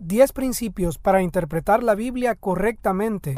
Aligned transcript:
10 0.00 0.32
principios 0.32 0.96
para 0.96 1.20
interpretar 1.20 1.82
la 1.82 1.94
Biblia 1.94 2.34
correctamente. 2.34 3.34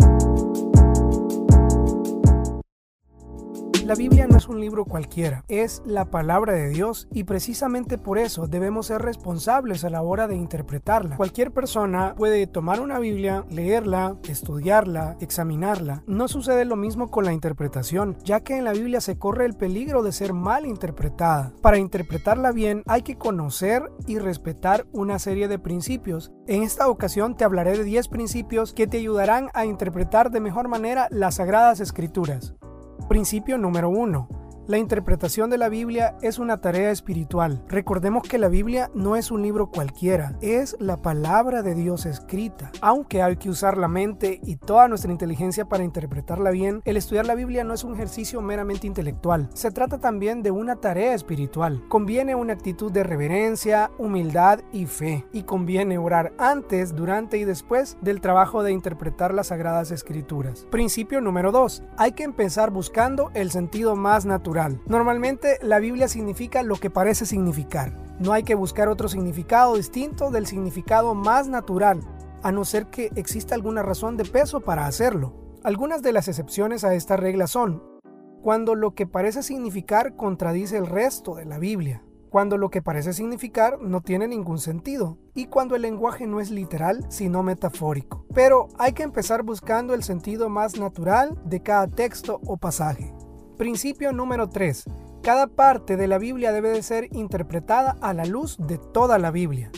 La 3.84 3.96
Biblia 3.96 4.28
no 4.28 4.36
es 4.36 4.46
un 4.46 4.60
libro 4.60 4.84
cualquiera, 4.84 5.44
es 5.48 5.82
la 5.84 6.04
palabra 6.04 6.52
de 6.52 6.68
Dios 6.68 7.08
y 7.12 7.24
precisamente 7.24 7.98
por 7.98 8.16
eso 8.16 8.46
debemos 8.46 8.86
ser 8.86 9.02
responsables 9.02 9.84
a 9.84 9.90
la 9.90 10.02
hora 10.02 10.28
de 10.28 10.36
interpretarla. 10.36 11.16
Cualquier 11.16 11.50
persona 11.50 12.14
puede 12.14 12.46
tomar 12.46 12.80
una 12.80 13.00
Biblia, 13.00 13.44
leerla, 13.50 14.16
estudiarla, 14.28 15.16
examinarla. 15.20 16.04
No 16.06 16.28
sucede 16.28 16.64
lo 16.64 16.76
mismo 16.76 17.10
con 17.10 17.24
la 17.24 17.32
interpretación, 17.32 18.16
ya 18.22 18.38
que 18.40 18.56
en 18.56 18.64
la 18.64 18.72
Biblia 18.72 19.00
se 19.00 19.18
corre 19.18 19.46
el 19.46 19.54
peligro 19.54 20.04
de 20.04 20.12
ser 20.12 20.32
mal 20.32 20.64
interpretada. 20.64 21.52
Para 21.60 21.78
interpretarla 21.78 22.52
bien 22.52 22.84
hay 22.86 23.02
que 23.02 23.18
conocer 23.18 23.90
y 24.06 24.20
respetar 24.20 24.86
una 24.92 25.18
serie 25.18 25.48
de 25.48 25.58
principios. 25.58 26.30
En 26.46 26.62
esta 26.62 26.86
ocasión 26.86 27.36
te 27.36 27.42
hablaré 27.42 27.76
de 27.76 27.84
10 27.84 28.06
principios 28.06 28.74
que 28.74 28.86
te 28.86 28.98
ayudarán 28.98 29.48
a 29.54 29.66
interpretar 29.66 30.30
de 30.30 30.38
mejor 30.38 30.68
manera 30.68 31.08
las 31.10 31.34
sagradas 31.34 31.80
escrituras. 31.80 32.54
Principio 33.12 33.58
número 33.58 33.90
1. 33.90 34.41
La 34.68 34.78
interpretación 34.78 35.50
de 35.50 35.58
la 35.58 35.68
Biblia 35.68 36.16
es 36.22 36.38
una 36.38 36.58
tarea 36.60 36.92
espiritual. 36.92 37.64
Recordemos 37.66 38.22
que 38.22 38.38
la 38.38 38.46
Biblia 38.46 38.92
no 38.94 39.16
es 39.16 39.32
un 39.32 39.42
libro 39.42 39.72
cualquiera, 39.72 40.36
es 40.40 40.76
la 40.78 40.98
palabra 40.98 41.62
de 41.62 41.74
Dios 41.74 42.06
escrita. 42.06 42.70
Aunque 42.80 43.22
hay 43.22 43.36
que 43.36 43.50
usar 43.50 43.76
la 43.76 43.88
mente 43.88 44.38
y 44.44 44.54
toda 44.54 44.86
nuestra 44.86 45.10
inteligencia 45.10 45.64
para 45.64 45.82
interpretarla 45.82 46.52
bien, 46.52 46.80
el 46.84 46.96
estudiar 46.96 47.26
la 47.26 47.34
Biblia 47.34 47.64
no 47.64 47.74
es 47.74 47.82
un 47.82 47.94
ejercicio 47.94 48.40
meramente 48.40 48.86
intelectual. 48.86 49.50
Se 49.52 49.72
trata 49.72 49.98
también 49.98 50.44
de 50.44 50.52
una 50.52 50.76
tarea 50.76 51.12
espiritual. 51.12 51.82
Conviene 51.88 52.36
una 52.36 52.52
actitud 52.52 52.92
de 52.92 53.02
reverencia, 53.02 53.90
humildad 53.98 54.60
y 54.72 54.86
fe. 54.86 55.26
Y 55.32 55.42
conviene 55.42 55.98
orar 55.98 56.34
antes, 56.38 56.94
durante 56.94 57.36
y 57.36 57.44
después 57.44 57.96
del 58.00 58.20
trabajo 58.20 58.62
de 58.62 58.70
interpretar 58.70 59.34
las 59.34 59.48
sagradas 59.48 59.90
escrituras. 59.90 60.68
Principio 60.70 61.20
número 61.20 61.50
2. 61.50 61.82
Hay 61.96 62.12
que 62.12 62.22
empezar 62.22 62.70
buscando 62.70 63.32
el 63.34 63.50
sentido 63.50 63.96
más 63.96 64.24
Normalmente 64.86 65.58
la 65.62 65.78
Biblia 65.78 66.08
significa 66.08 66.62
lo 66.62 66.76
que 66.76 66.90
parece 66.90 67.26
significar. 67.26 67.92
No 68.18 68.32
hay 68.32 68.42
que 68.42 68.54
buscar 68.54 68.88
otro 68.88 69.08
significado 69.08 69.76
distinto 69.76 70.30
del 70.30 70.46
significado 70.46 71.14
más 71.14 71.48
natural, 71.48 72.00
a 72.42 72.52
no 72.52 72.64
ser 72.64 72.86
que 72.86 73.10
exista 73.16 73.54
alguna 73.54 73.82
razón 73.82 74.16
de 74.16 74.24
peso 74.24 74.60
para 74.60 74.86
hacerlo. 74.86 75.34
Algunas 75.64 76.02
de 76.02 76.12
las 76.12 76.28
excepciones 76.28 76.84
a 76.84 76.94
esta 76.94 77.16
regla 77.16 77.46
son 77.46 77.82
cuando 78.42 78.74
lo 78.74 78.94
que 78.94 79.06
parece 79.06 79.42
significar 79.44 80.16
contradice 80.16 80.76
el 80.76 80.86
resto 80.86 81.36
de 81.36 81.44
la 81.44 81.58
Biblia, 81.58 82.02
cuando 82.28 82.58
lo 82.58 82.70
que 82.70 82.82
parece 82.82 83.12
significar 83.12 83.78
no 83.80 84.00
tiene 84.00 84.26
ningún 84.26 84.58
sentido 84.58 85.18
y 85.32 85.46
cuando 85.46 85.76
el 85.76 85.82
lenguaje 85.82 86.26
no 86.26 86.40
es 86.40 86.50
literal 86.50 87.06
sino 87.08 87.44
metafórico. 87.44 88.26
Pero 88.34 88.68
hay 88.78 88.94
que 88.94 89.04
empezar 89.04 89.44
buscando 89.44 89.94
el 89.94 90.02
sentido 90.02 90.48
más 90.48 90.76
natural 90.76 91.38
de 91.44 91.62
cada 91.62 91.86
texto 91.86 92.40
o 92.44 92.56
pasaje. 92.56 93.14
Principio 93.58 94.12
número 94.12 94.48
3. 94.48 94.84
Cada 95.22 95.46
parte 95.46 95.96
de 95.96 96.08
la 96.08 96.18
Biblia 96.18 96.52
debe 96.52 96.70
de 96.70 96.82
ser 96.82 97.08
interpretada 97.12 97.96
a 98.00 98.14
la 98.14 98.24
luz 98.24 98.56
de 98.58 98.78
toda 98.78 99.18
la 99.18 99.30
Biblia. 99.30 99.70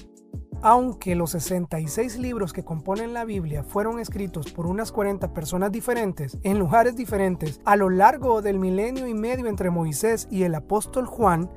Aunque 0.63 1.15
los 1.15 1.33
66 1.33 2.19
libros 2.19 2.53
que 2.53 2.65
componen 2.65 3.13
la 3.13 3.25
Biblia 3.25 3.65
fueron 3.65 3.99
escritos 3.99 4.53
por 4.53 4.67
unas 4.67 4.93
40 4.93 5.35
personas 5.35 5.73
diferentes 5.73 6.39
en 6.43 6.59
lugares 6.59 6.97
diferentes 6.97 7.61
a 7.65 7.77
lo 7.77 7.91
largo 7.91 8.41
del 8.41 8.59
milenio 8.59 9.07
y 9.07 9.13
medio 9.13 9.49
entre 9.49 9.71
Moisés 9.71 10.29
y 10.31 10.45
el 10.45 10.55
apóstol 10.55 11.07
Juan, 11.07 11.51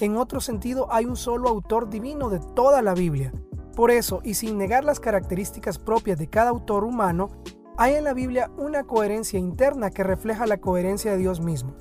en 0.00 0.16
otro 0.16 0.40
sentido 0.40 0.86
hay 0.90 1.04
un 1.04 1.16
solo 1.16 1.48
autor 1.48 1.90
divino 1.90 2.30
de 2.30 2.40
toda 2.54 2.80
la 2.82 2.94
Biblia. 2.94 3.32
Por 3.76 3.90
eso, 3.90 4.20
y 4.24 4.34
sin 4.34 4.56
negar 4.56 4.84
las 4.84 5.00
características 5.00 5.78
propias 5.78 6.18
de 6.18 6.30
cada 6.30 6.50
autor 6.50 6.84
humano, 6.84 7.30
hay 7.76 7.94
en 7.94 8.04
la 8.04 8.14
Biblia 8.14 8.50
una 8.56 8.84
coherencia 8.84 9.38
interna 9.38 9.90
que 9.90 10.04
refleja 10.04 10.46
la 10.46 10.58
coherencia 10.58 11.12
de 11.12 11.18
Dios 11.18 11.40
mismo. 11.40 11.74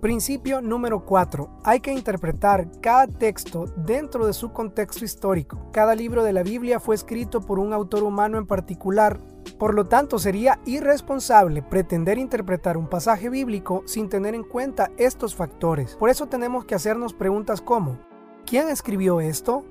Principio 0.00 0.60
número 0.60 1.06
4. 1.06 1.60
Hay 1.64 1.80
que 1.80 1.92
interpretar 1.92 2.68
cada 2.82 3.06
texto 3.06 3.64
dentro 3.76 4.26
de 4.26 4.34
su 4.34 4.52
contexto 4.52 5.04
histórico. 5.04 5.70
Cada 5.72 5.94
libro 5.94 6.22
de 6.24 6.34
la 6.34 6.42
Biblia 6.42 6.78
fue 6.78 6.94
escrito 6.94 7.40
por 7.40 7.58
un 7.58 7.72
autor 7.72 8.02
humano 8.02 8.36
en 8.36 8.46
particular. 8.46 9.18
Por 9.58 9.74
lo 9.74 9.86
tanto, 9.86 10.18
sería 10.18 10.60
irresponsable 10.66 11.62
pretender 11.62 12.18
interpretar 12.18 12.76
un 12.76 12.90
pasaje 12.90 13.30
bíblico 13.30 13.82
sin 13.86 14.10
tener 14.10 14.34
en 14.34 14.42
cuenta 14.42 14.90
estos 14.98 15.34
factores. 15.34 15.96
Por 15.96 16.10
eso 16.10 16.26
tenemos 16.26 16.66
que 16.66 16.74
hacernos 16.74 17.14
preguntas 17.14 17.62
como, 17.62 17.98
¿quién 18.44 18.68
escribió 18.68 19.20
esto? 19.20 19.64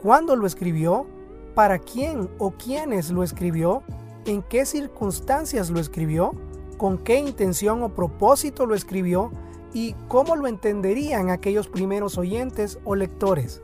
¿Cuándo 0.00 0.34
lo 0.36 0.46
escribió? 0.46 1.06
¿Para 1.54 1.78
quién 1.78 2.30
o 2.38 2.52
quiénes 2.52 3.10
lo 3.10 3.22
escribió? 3.22 3.82
En 4.26 4.42
qué 4.42 4.66
circunstancias 4.66 5.70
lo 5.70 5.80
escribió, 5.80 6.32
con 6.78 6.98
qué 6.98 7.18
intención 7.18 7.82
o 7.82 7.94
propósito 7.94 8.66
lo 8.66 8.74
escribió 8.74 9.32
y 9.72 9.94
cómo 10.08 10.36
lo 10.36 10.46
entenderían 10.46 11.30
aquellos 11.30 11.68
primeros 11.68 12.16
oyentes 12.18 12.78
o 12.84 12.94
lectores. 12.94 13.62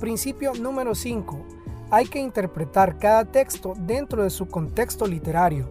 Principio 0.00 0.52
número 0.54 0.94
5. 0.94 1.38
Hay 1.90 2.06
que 2.06 2.18
interpretar 2.18 2.98
cada 2.98 3.24
texto 3.26 3.74
dentro 3.76 4.22
de 4.22 4.30
su 4.30 4.48
contexto 4.48 5.06
literario. 5.06 5.68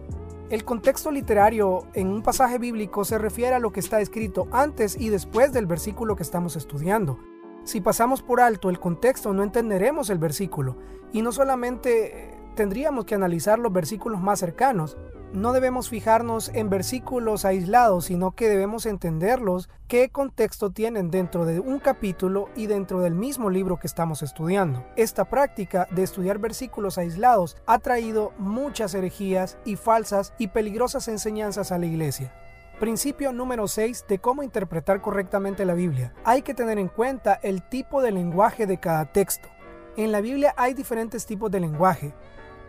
El 0.50 0.64
contexto 0.64 1.10
literario 1.10 1.86
en 1.94 2.08
un 2.08 2.22
pasaje 2.22 2.58
bíblico 2.58 3.04
se 3.04 3.18
refiere 3.18 3.54
a 3.54 3.58
lo 3.58 3.72
que 3.72 3.80
está 3.80 4.00
escrito 4.00 4.48
antes 4.52 5.00
y 5.00 5.08
después 5.08 5.52
del 5.52 5.66
versículo 5.66 6.14
que 6.14 6.22
estamos 6.22 6.56
estudiando. 6.56 7.18
Si 7.64 7.80
pasamos 7.80 8.22
por 8.22 8.40
alto 8.40 8.70
el 8.70 8.78
contexto 8.78 9.32
no 9.32 9.42
entenderemos 9.42 10.10
el 10.10 10.18
versículo 10.18 10.76
y 11.12 11.22
no 11.22 11.32
solamente 11.32 12.41
tendríamos 12.54 13.04
que 13.04 13.14
analizar 13.14 13.58
los 13.58 13.72
versículos 13.72 14.20
más 14.20 14.40
cercanos. 14.40 14.96
No 15.32 15.52
debemos 15.52 15.88
fijarnos 15.88 16.50
en 16.52 16.68
versículos 16.68 17.46
aislados, 17.46 18.04
sino 18.06 18.32
que 18.32 18.48
debemos 18.48 18.84
entenderlos, 18.84 19.70
qué 19.88 20.10
contexto 20.10 20.70
tienen 20.70 21.10
dentro 21.10 21.46
de 21.46 21.58
un 21.58 21.78
capítulo 21.78 22.50
y 22.54 22.66
dentro 22.66 23.00
del 23.00 23.14
mismo 23.14 23.48
libro 23.48 23.78
que 23.78 23.86
estamos 23.86 24.22
estudiando. 24.22 24.84
Esta 24.96 25.24
práctica 25.24 25.88
de 25.90 26.02
estudiar 26.02 26.38
versículos 26.38 26.98
aislados 26.98 27.56
ha 27.66 27.78
traído 27.78 28.32
muchas 28.36 28.94
herejías 28.94 29.56
y 29.64 29.76
falsas 29.76 30.34
y 30.36 30.48
peligrosas 30.48 31.08
enseñanzas 31.08 31.72
a 31.72 31.78
la 31.78 31.86
iglesia. 31.86 32.34
Principio 32.78 33.32
número 33.32 33.68
6 33.68 34.06
de 34.08 34.18
cómo 34.18 34.42
interpretar 34.42 35.00
correctamente 35.00 35.64
la 35.64 35.74
Biblia. 35.74 36.12
Hay 36.24 36.42
que 36.42 36.52
tener 36.52 36.78
en 36.78 36.88
cuenta 36.88 37.38
el 37.42 37.62
tipo 37.62 38.02
de 38.02 38.10
lenguaje 38.10 38.66
de 38.66 38.78
cada 38.78 39.12
texto. 39.12 39.48
En 39.96 40.10
la 40.10 40.20
Biblia 40.20 40.52
hay 40.56 40.74
diferentes 40.74 41.24
tipos 41.24 41.50
de 41.50 41.60
lenguaje. 41.60 42.12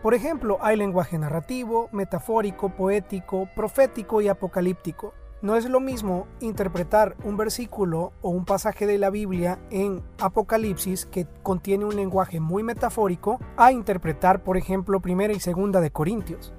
Por 0.04 0.12
ejemplo, 0.12 0.58
hay 0.60 0.76
lenguaje 0.76 1.16
narrativo, 1.16 1.88
metafórico, 1.90 2.68
poético, 2.68 3.48
profético 3.56 4.20
y 4.20 4.28
apocalíptico. 4.28 5.14
No 5.40 5.56
es 5.56 5.64
lo 5.64 5.80
mismo 5.80 6.26
interpretar 6.40 7.16
un 7.24 7.38
versículo 7.38 8.12
o 8.20 8.28
un 8.28 8.44
pasaje 8.44 8.86
de 8.86 8.98
la 8.98 9.08
Biblia 9.08 9.58
en 9.70 10.02
Apocalipsis 10.20 11.06
que 11.06 11.26
contiene 11.42 11.86
un 11.86 11.96
lenguaje 11.96 12.38
muy 12.38 12.62
metafórico 12.62 13.40
a 13.56 13.72
interpretar, 13.72 14.42
por 14.42 14.58
ejemplo, 14.58 15.00
primera 15.00 15.32
y 15.32 15.40
segunda 15.40 15.80
de 15.80 15.90
Corintios. 15.90 16.52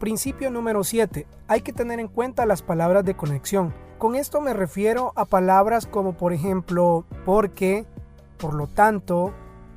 Principio 0.00 0.50
número 0.50 0.82
7. 0.82 1.28
Hay 1.46 1.60
que 1.60 1.72
tener 1.72 2.00
en 2.00 2.08
cuenta 2.08 2.46
las 2.46 2.62
palabras 2.62 3.04
de 3.04 3.14
conexión. 3.14 3.72
Con 3.98 4.16
esto 4.16 4.40
me 4.40 4.54
refiero 4.54 5.12
a 5.14 5.24
palabras 5.24 5.86
como 5.86 6.16
por 6.16 6.32
ejemplo 6.32 7.04
porque, 7.24 7.86
por 8.38 8.54
lo 8.54 8.66
tanto, 8.66 9.32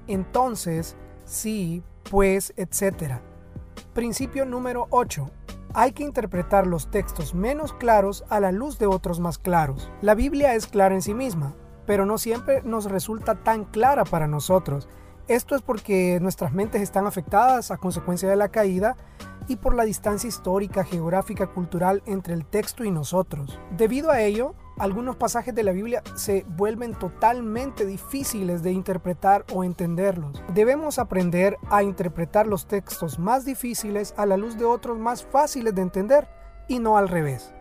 entonces, 0.08 0.98
sí, 1.24 1.84
pues, 2.10 2.54
etc. 2.58 3.20
Principio 3.94 4.46
número 4.46 4.88
8. 4.90 5.30
Hay 5.74 5.92
que 5.92 6.04
interpretar 6.04 6.68
los 6.68 6.90
textos 6.90 7.34
menos 7.34 7.74
claros 7.74 8.24
a 8.30 8.40
la 8.40 8.52
luz 8.52 8.80
de 8.80 8.88
otros 8.88 9.20
más 9.20 9.38
claros. 9.38 9.92
La 10.02 10.16
Biblia 10.16 10.56
es 10.56 10.68
clara 10.68 10.96
en 10.96 11.02
sí 11.02 11.14
misma, 11.14 11.54
pero 11.86 12.06
no 12.06 12.18
siempre 12.18 12.62
nos 12.64 12.86
resulta 12.86 13.36
tan 13.36 13.66
clara 13.66 14.06
para 14.06 14.28
nosotros. 14.28 14.88
Esto 15.28 15.56
es 15.56 15.62
porque 15.62 16.20
nuestras 16.22 16.54
mentes 16.54 16.82
están 16.82 17.08
afectadas 17.08 17.72
a 17.72 17.78
consecuencia 17.78 18.30
de 18.30 18.36
la 18.36 18.50
caída 18.50 18.96
y 19.48 19.58
por 19.58 19.76
la 19.76 19.84
distancia 19.84 20.28
histórica, 20.28 20.84
geográfica, 20.84 21.48
cultural 21.48 22.04
entre 22.06 22.34
el 22.34 22.46
texto 22.46 22.84
y 22.84 22.92
nosotros. 22.92 23.60
Debido 23.76 24.12
a 24.12 24.22
ello, 24.22 24.56
algunos 24.78 25.16
pasajes 25.16 25.56
de 25.56 25.64
la 25.64 25.72
Biblia 25.72 26.04
se 26.16 26.46
vuelven 26.50 26.94
totalmente 26.94 27.86
difíciles 27.86 28.62
de 28.62 28.72
interpretar 28.72 29.46
o 29.54 29.64
entenderlos. 29.64 30.44
Debemos 30.54 31.00
aprender 31.00 31.58
a 31.70 31.84
interpretar 31.84 32.48
los 32.48 32.68
textos 32.68 33.20
más 33.20 33.46
difíciles 33.46 34.14
a 34.18 34.26
la 34.26 34.38
luz 34.38 34.58
de 34.58 34.66
otros 34.66 35.00
más 35.00 35.24
fáciles 35.24 35.74
de 35.74 35.82
entender 35.82 36.28
y 36.68 36.80
no 36.80 36.98
al 36.98 37.08
revés. 37.08 37.54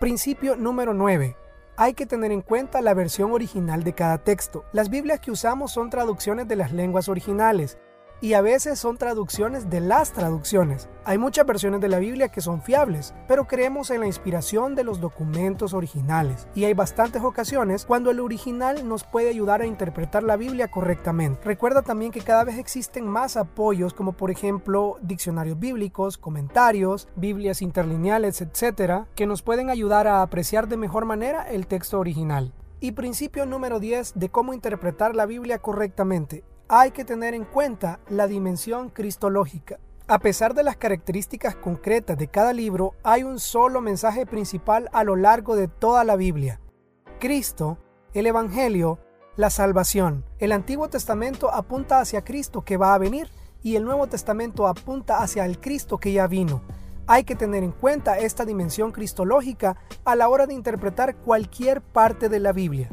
Principio 0.00 0.56
número 0.56 0.94
9. 0.94 1.36
Hay 1.76 1.94
que 1.94 2.04
tener 2.04 2.30
en 2.30 2.42
cuenta 2.42 2.82
la 2.82 2.92
versión 2.92 3.32
original 3.32 3.84
de 3.84 3.94
cada 3.94 4.18
texto. 4.18 4.64
Las 4.72 4.90
Biblias 4.90 5.20
que 5.20 5.30
usamos 5.30 5.72
son 5.72 5.88
traducciones 5.88 6.46
de 6.46 6.56
las 6.56 6.72
lenguas 6.72 7.08
originales 7.08 7.78
y 8.20 8.34
a 8.34 8.40
veces 8.40 8.78
son 8.78 8.96
traducciones 8.96 9.70
de 9.70 9.80
las 9.80 10.12
traducciones. 10.12 10.88
Hay 11.04 11.18
muchas 11.18 11.46
versiones 11.46 11.80
de 11.80 11.88
la 11.88 11.98
Biblia 11.98 12.28
que 12.28 12.40
son 12.40 12.62
fiables, 12.62 13.14
pero 13.26 13.46
creemos 13.46 13.90
en 13.90 14.00
la 14.00 14.06
inspiración 14.06 14.74
de 14.74 14.84
los 14.84 15.00
documentos 15.00 15.72
originales 15.72 16.46
y 16.54 16.64
hay 16.64 16.74
bastantes 16.74 17.22
ocasiones 17.22 17.86
cuando 17.86 18.10
el 18.10 18.20
original 18.20 18.86
nos 18.86 19.04
puede 19.04 19.30
ayudar 19.30 19.62
a 19.62 19.66
interpretar 19.66 20.22
la 20.22 20.36
Biblia 20.36 20.68
correctamente. 20.68 21.40
Recuerda 21.44 21.82
también 21.82 22.12
que 22.12 22.20
cada 22.20 22.44
vez 22.44 22.58
existen 22.58 23.06
más 23.06 23.36
apoyos 23.36 23.94
como 23.94 24.12
por 24.12 24.30
ejemplo 24.30 24.98
diccionarios 25.00 25.58
bíblicos, 25.58 26.18
comentarios, 26.18 27.08
Biblias 27.16 27.62
interlineales, 27.62 28.42
etcétera, 28.42 29.06
que 29.14 29.26
nos 29.26 29.42
pueden 29.42 29.70
ayudar 29.70 30.06
a 30.06 30.22
apreciar 30.22 30.68
de 30.68 30.76
mejor 30.76 31.06
manera 31.06 31.48
el 31.48 31.66
texto 31.66 31.98
original. 31.98 32.52
Y 32.82 32.92
principio 32.92 33.44
número 33.44 33.78
10 33.78 34.12
de 34.14 34.30
cómo 34.30 34.54
interpretar 34.54 35.14
la 35.14 35.26
Biblia 35.26 35.58
correctamente 35.58 36.44
hay 36.72 36.92
que 36.92 37.04
tener 37.04 37.34
en 37.34 37.44
cuenta 37.44 37.98
la 38.08 38.28
dimensión 38.28 38.90
cristológica. 38.90 39.80
A 40.06 40.20
pesar 40.20 40.54
de 40.54 40.62
las 40.62 40.76
características 40.76 41.56
concretas 41.56 42.16
de 42.16 42.28
cada 42.28 42.52
libro, 42.52 42.94
hay 43.02 43.24
un 43.24 43.40
solo 43.40 43.80
mensaje 43.80 44.24
principal 44.24 44.88
a 44.92 45.02
lo 45.02 45.16
largo 45.16 45.56
de 45.56 45.66
toda 45.66 46.04
la 46.04 46.14
Biblia. 46.14 46.60
Cristo, 47.18 47.78
el 48.14 48.28
Evangelio, 48.28 49.00
la 49.34 49.50
salvación. 49.50 50.24
El 50.38 50.52
Antiguo 50.52 50.88
Testamento 50.88 51.52
apunta 51.52 51.98
hacia 51.98 52.22
Cristo 52.22 52.64
que 52.64 52.76
va 52.76 52.94
a 52.94 52.98
venir 52.98 53.28
y 53.64 53.74
el 53.74 53.84
Nuevo 53.84 54.06
Testamento 54.06 54.68
apunta 54.68 55.18
hacia 55.18 55.46
el 55.46 55.58
Cristo 55.58 55.98
que 55.98 56.12
ya 56.12 56.28
vino. 56.28 56.62
Hay 57.08 57.24
que 57.24 57.34
tener 57.34 57.64
en 57.64 57.72
cuenta 57.72 58.20
esta 58.20 58.44
dimensión 58.44 58.92
cristológica 58.92 59.76
a 60.04 60.14
la 60.14 60.28
hora 60.28 60.46
de 60.46 60.54
interpretar 60.54 61.16
cualquier 61.16 61.80
parte 61.80 62.28
de 62.28 62.38
la 62.38 62.52
Biblia. 62.52 62.90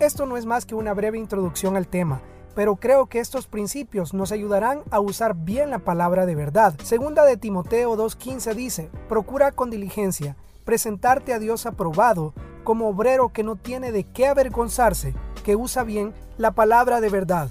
Esto 0.00 0.26
no 0.26 0.36
es 0.36 0.46
más 0.46 0.66
que 0.66 0.74
una 0.74 0.94
breve 0.94 1.18
introducción 1.18 1.76
al 1.76 1.86
tema 1.86 2.20
pero 2.54 2.76
creo 2.76 3.06
que 3.06 3.20
estos 3.20 3.46
principios 3.46 4.14
nos 4.14 4.32
ayudarán 4.32 4.80
a 4.90 5.00
usar 5.00 5.34
bien 5.34 5.70
la 5.70 5.80
palabra 5.80 6.26
de 6.26 6.34
verdad. 6.34 6.74
Segunda 6.82 7.24
de 7.24 7.36
Timoteo 7.36 7.96
2.15 7.96 8.54
dice, 8.54 8.90
procura 9.08 9.52
con 9.52 9.70
diligencia 9.70 10.36
presentarte 10.64 11.32
a 11.32 11.38
Dios 11.38 11.66
aprobado 11.66 12.32
como 12.64 12.88
obrero 12.88 13.30
que 13.30 13.42
no 13.42 13.56
tiene 13.56 13.90
de 13.90 14.04
qué 14.04 14.28
avergonzarse, 14.28 15.14
que 15.44 15.56
usa 15.56 15.82
bien 15.82 16.14
la 16.38 16.52
palabra 16.52 17.00
de 17.00 17.08
verdad. 17.08 17.50